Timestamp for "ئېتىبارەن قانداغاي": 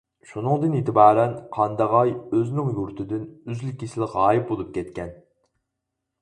0.77-2.13